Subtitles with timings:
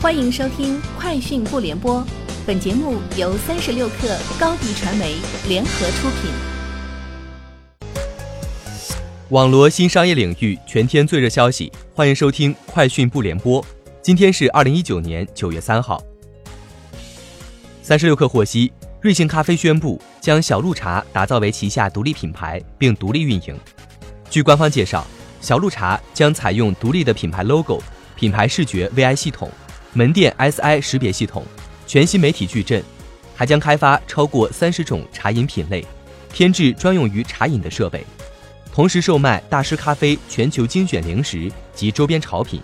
[0.00, 2.00] 欢迎收听《快讯不联播》，
[2.46, 5.16] 本节目由三十六克高低传媒
[5.48, 6.30] 联合出品。
[9.30, 13.60] 网罗新商业领域全天最热消息，欢迎收听《快讯不联播》。
[14.00, 16.00] 今天是二零一九年九月三号。
[17.82, 23.58] 三十六克获悉，瑞幸咖啡宣布将小鹿茶打造为旗下独立品牌，并独立运营。
[24.30, 25.04] 据官方介绍，
[25.40, 27.82] 小鹿茶将采用独立的品牌 logo、
[28.14, 29.50] 品牌视觉 VI 系统。
[29.94, 31.44] 门店 SI 识别系统、
[31.86, 32.82] 全新媒体矩阵，
[33.34, 35.84] 还将开发超过三十种茶饮品类，
[36.32, 38.04] 添置专用于茶饮的设备，
[38.72, 42.62] 同时售卖大师咖啡全球精选零食及周边潮品。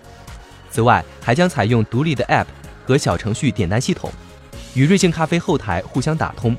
[0.70, 2.46] 此外，还将采用独立的 App
[2.84, 4.12] 和小程序点单系统，
[4.74, 6.56] 与瑞幸咖啡后台互相打通。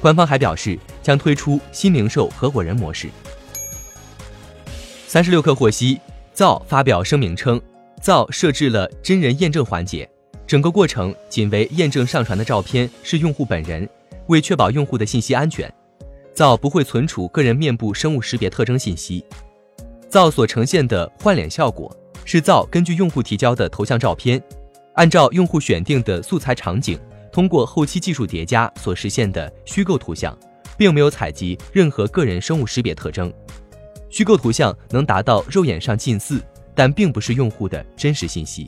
[0.00, 3.08] 官方还表示，将推出新零售合伙人模式。
[5.06, 6.00] 三十六氪获悉，
[6.32, 7.60] 造发表声明称。
[8.02, 10.08] 造设置了真人验证环节，
[10.44, 13.88] 整个过程仅为验证上传的照片是用户本人，
[14.26, 15.72] 为确保用户的信息安全，
[16.34, 19.24] 造不会存储个人面部生物识别特征信息。
[20.08, 24.42] 造所呈现的换脸效果是造根据用户提交的头像照片，
[24.94, 26.98] 按照用户选定的素材场景，
[27.30, 30.36] 通过后期技术叠加所实现的虚构图像，
[30.76, 33.32] 并没有采集任何个人生物识别特征。
[34.10, 36.42] 虚构图像能达到肉眼上近似。
[36.74, 38.66] 但并不是用户的真实信息。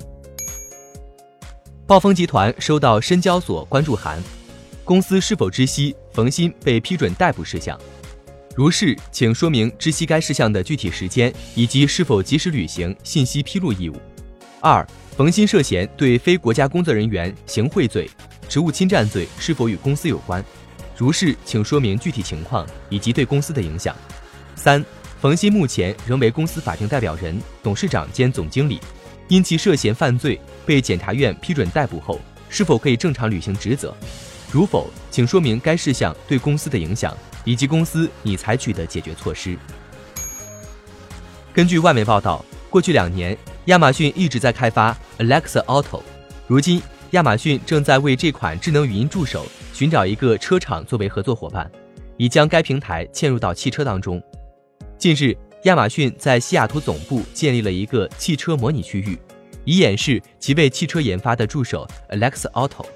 [1.86, 4.22] 暴风集团收到深交所关注函，
[4.84, 7.78] 公司是否知悉冯鑫被批准逮捕事项？
[8.56, 13.96] 如是，请说明知悉该事项的具体时间以及是否及时履行信息披露义务。
[14.60, 18.08] 二，冯鑫涉嫌对非国家工作人员行贿罪、
[18.48, 20.42] 职务侵占罪是否与公司有关？
[20.96, 23.94] 如是，请说明具体情况以及对公司的影响。
[24.54, 24.82] 三。
[25.24, 28.78] 冯鑫目前仍为公司法定代表人、董事长兼总经理，
[29.26, 33.94] 因其涉嫌犯罪被检察院批准逮捕后，是否可以正常履行职责？
[34.52, 39.56] 如否，请说明该事项对公司的影响以及公司拟采取的解决措施。
[41.54, 43.34] 根据外媒报道，过去两年，
[43.64, 46.02] 亚马逊一直在开发 Alexa Auto，
[46.46, 46.82] 如今
[47.12, 51.72] 亚马逊正在为这款智能语音助手寻找一个车厂作为合作伙伴，
[52.18, 54.22] 已将该平台嵌入到汽车当中。
[55.04, 59.18] 近日，亚马逊在西雅图总部建立了一个汽车模拟区域，
[59.66, 62.86] 以演示其为汽车研发的助手 Alex Auto。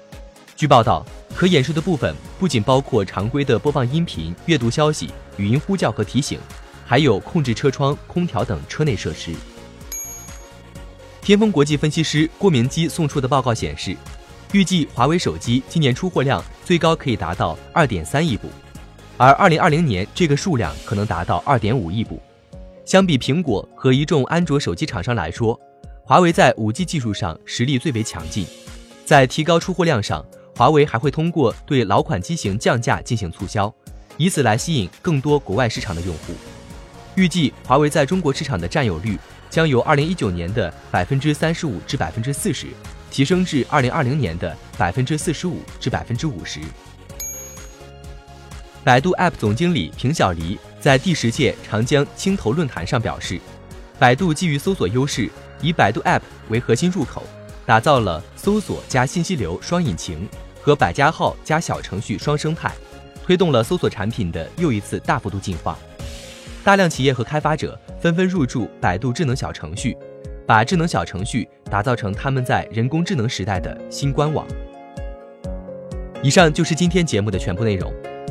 [0.55, 1.05] 据报道，
[1.35, 6.39] 可演示的部分不仅包括常规的播放音频、阅读消息、语音呼叫和提醒，
[6.83, 9.31] 还有控制车窗、空调等车内设施。
[11.21, 13.95] 天风国际分析师郭明基送出的报告显示，
[14.51, 18.49] 预计华为手机今年出货量最高可以达到二点三亿部。
[19.19, 22.21] 而二零二零年，这个数量可能达到二点五亿部。
[22.85, 25.59] 相比苹果和一众安卓手机厂商来说，
[26.05, 28.47] 华为在五 G 技术上实力最为强劲。
[29.03, 30.25] 在提高出货量上，
[30.55, 33.73] 华为还会通过对老款机型降价进行促销，
[34.15, 36.33] 以此来吸引更多国外市场的用户。
[37.15, 39.19] 预计华为在中国市场的占有率
[39.49, 42.67] 将由二零一九年的百分之三十五至百分之四十，
[43.11, 46.61] 提升至二零二零年的百分之四十五至百分之五十。
[48.89, 53.39] 百度 App 总经理平小黎在第十届长江青投论坛上表示，
[53.99, 55.29] 百度基于搜索优势，
[55.61, 57.21] 以百度 App 为核心入口，
[57.67, 60.27] 打造了搜索加信息流双引擎
[60.59, 62.71] 和百家号加小程序双生态，
[63.23, 65.77] 推动了搜索产品的又一次大幅度进化。
[66.63, 69.95] 大量企业和开发者纷纷入驻百度智能小程序，
[70.47, 74.47] 把智能小程序打造成他们在人工智能时代的新官网。
[76.23, 77.93] 以上就是今天节目的全部内容。